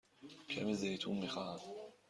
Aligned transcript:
کمی 0.49 0.73
زیتون 0.75 1.17
می 1.17 1.27
خواهم. 1.27 1.59